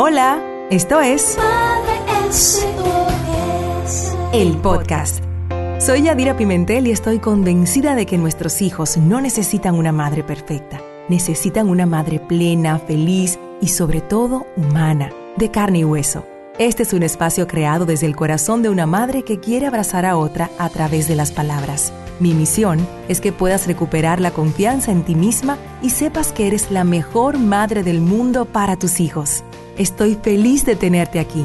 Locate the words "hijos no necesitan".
8.62-9.74